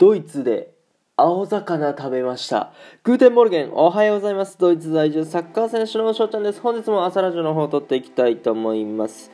[0.00, 0.72] ドイツで
[1.18, 2.72] 青魚食べました。
[3.04, 4.56] Guten Morgen、おはようございます。
[4.58, 6.60] ドイツ在住サッカー選手の翔ちゃんです。
[6.62, 9.30] 本日も朝ラジオの方を撮っていきたいと思います。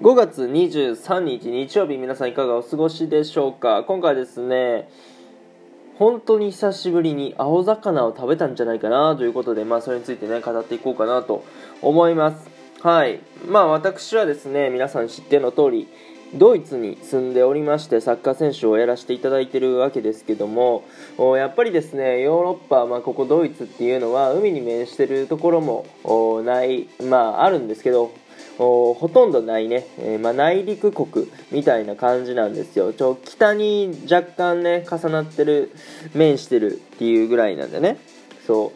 [0.00, 3.84] 5月23日日曜日、皆さんいかがお過ごしでしょうか？
[3.84, 4.88] 今回ですね、
[5.98, 11.44] 本当に久しぶりに青魚を食べたんじゃないかなということで、まあそれについてね、語っていこうかなと
[11.82, 12.48] 思います。
[12.80, 13.20] はい。
[13.46, 15.88] まあ私はですね、皆さん知っての通り、
[16.34, 20.84] ドイツに住んでおりましてサッカー選手をやらせていただいてるわけですけども
[21.36, 25.86] やっぱりですねヨーロッパ、まあ、ここドイツっていうのは海に面してるところも
[26.44, 28.12] ない、まあ、あるんですけど
[28.58, 35.72] ほとんどないね、えーまあ、内陸国みたいな感じなんですよちょ北に若干ね重なってる
[36.14, 37.98] 面してるっていうぐらいなんでね
[38.46, 38.72] そ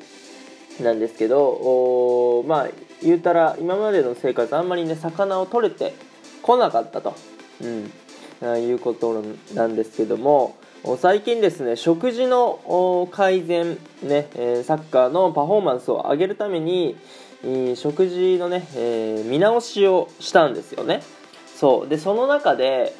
[0.80, 2.68] うなんですけどまあ
[3.02, 5.94] 言うたら今までの生活あんまりね魚を取れて
[6.42, 7.33] こなかったと。
[7.62, 7.90] うん、
[8.42, 9.22] あいうこと
[9.54, 10.56] なんですけども
[10.98, 16.96] 最近ですね食事の改善、ねえサッカーのパフォーマンスを上げるために
[17.42, 21.02] えー食事のね、えー見直しをしたんですよね。
[21.56, 21.88] そう。
[21.88, 22.94] でその中で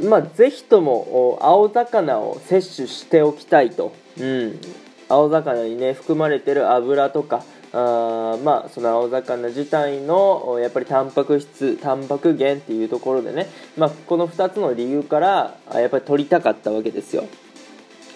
[0.00, 4.60] まあぜひとも青魚を摂取しておきたいと、うん、
[5.08, 7.42] 青魚にね含まれてる油とか
[7.78, 17.24] あまあその青魚自体のやっぱりタンパク質タンパク源っていうところでね、まあ、この2つの理由からやっぱり取りたかったわけですよ。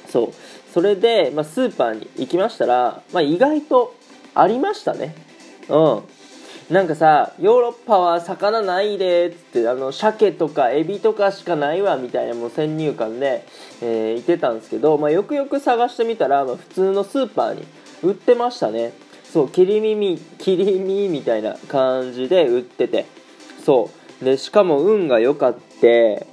[0.09, 0.33] そう。
[0.73, 3.95] それで、まあ、スーパーに行きましたら、まあ、意外と
[4.35, 5.15] ありましたね。
[5.69, 6.03] うん。
[6.71, 13.45] なんかさヨーロッパは魚ないでっつってあの鮭とかエビとかしかないわみたいなもう先入観で、
[13.83, 17.67] えー、いてたんですけど、まあ、よくよく探してみたら、まあ、普通のスーパーに
[18.03, 18.93] 売ってましたね。
[19.33, 23.07] そう切り身切り身みたいな感じで売ってて。
[23.65, 24.25] そう。
[24.25, 26.27] でしかも運が良かって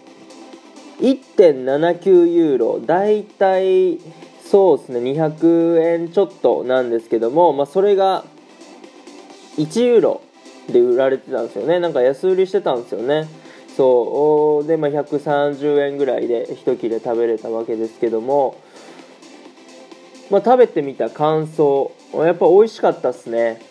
[0.99, 3.99] 1.79ユーロだいたい
[4.45, 8.25] そうですね200円ちょっとなんですけども、まあ、それが
[9.57, 10.21] 1ユーロ
[10.71, 11.79] で売られてたんですよね。
[11.79, 13.27] なんか安売りしてたんですよね。
[13.75, 14.67] そう。
[14.67, 18.61] で、まあ、130円ぐらいで1切れ食べれたわけですけども、
[20.29, 21.91] まあ、食べてみた感想。
[22.13, 23.61] やっぱ美味しかったっすね。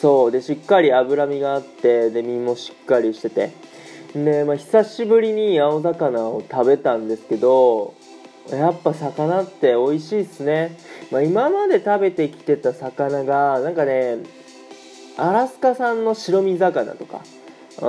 [0.00, 0.30] そう。
[0.30, 3.52] でしっかり脂身があってで身もしっかりしてて。
[4.24, 7.94] で、まあ、久しぶりに青魚を食べたんですけど
[8.50, 10.78] やっぱ魚って美味しいっすね、
[11.10, 14.18] まあ、今まで食べてきてた魚がなんかね
[15.18, 17.20] アラスカ産の白身魚とか、
[17.82, 17.86] う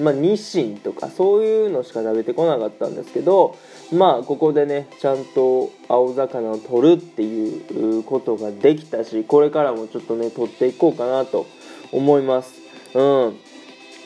[0.00, 0.04] ん。
[0.04, 3.56] まあ、ニシンとかそういうのしか食べてこなかったんですけど
[3.92, 11.46] まあここでねちゃんと青魚を取るっていうことができたしこれからもちょっとね取っていこうかなと
[11.92, 12.60] 思います。
[12.94, 13.36] うん。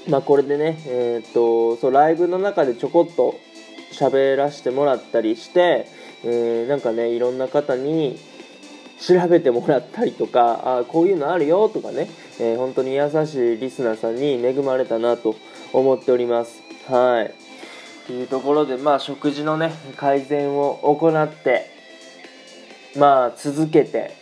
[0.08, 3.34] まあこれでねえーっとそうライブの中でちょこっと
[3.92, 5.86] 喋らせてもらったりして、
[6.24, 8.18] えーなんかねいろんな方に
[9.06, 12.08] 調べてもらったりとかあこういうのあるよとかね、
[12.40, 15.36] えー本当に優しいリスナーさんに恵まれたなと
[15.74, 16.62] 思っております。
[16.88, 17.34] はい。
[18.06, 21.70] というところでまあ食事のね改善を行って
[22.96, 24.14] まあ続けて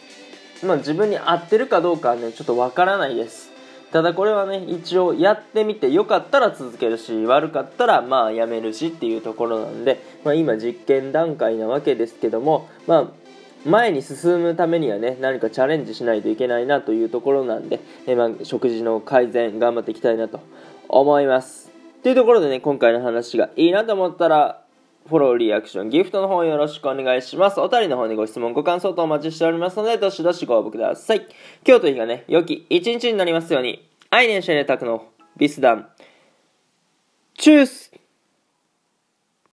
[0.65, 3.53] まあ自分に合ってるかどうかはねちょっとわからないです。
[3.93, 13.22] ただこれはね一応やってみてよかったら続けるし悪かったらまあやめるしっていうところなんで、まあ、今実験段階なわけですけどもまあ
[13.65, 20.41] 前に進むためにはね何かチャレンジしないといけないなというところなんで、えまあ、食事の改善頑張っていきたいなと
[20.89, 21.71] 思います
[22.03, 24.62] というところでね今回の話がいいなと思ったら
[25.09, 27.61] フォロー、リアクション、ギフトの方よろしくお願いします。
[27.61, 31.27] お便りの方にご質問、ご感想とお待ちしておりますので、どしどしご応募ください。
[31.67, 33.89] 今日という日がね、良き一日になりますように。
[34.11, 35.06] アイネンシェネタクの
[35.37, 35.89] ビスダン。
[37.34, 37.93] チュース